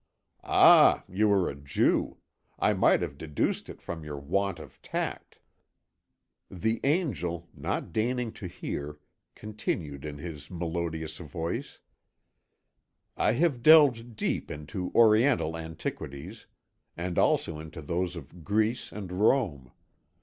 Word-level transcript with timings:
"Ah, 0.43 1.03
you 1.07 1.31
are 1.31 1.47
a 1.47 1.53
Jew. 1.53 2.17
I 2.57 2.73
might 2.73 3.03
have 3.03 3.19
deduced 3.19 3.69
it 3.69 3.83
from 3.83 4.03
your 4.03 4.17
want 4.17 4.57
of 4.57 4.81
tact." 4.81 5.37
The 6.49 6.79
Angel, 6.83 7.47
not 7.53 7.93
deigning 7.93 8.31
to 8.31 8.47
hear, 8.47 8.97
continued 9.35 10.03
in 10.03 10.17
his 10.17 10.49
melodious 10.49 11.19
voice: 11.19 11.77
"I 13.15 13.33
have 13.33 13.61
delved 13.61 14.15
deep 14.15 14.49
into 14.49 14.91
Oriental 14.95 15.55
antiquities 15.55 16.47
and 16.97 17.19
also 17.19 17.59
into 17.59 17.79
those 17.83 18.15
of 18.15 18.43
Greece 18.43 18.91
and 18.91 19.11
Rome. 19.11 19.71